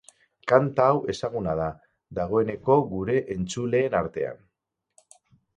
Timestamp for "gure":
2.95-3.21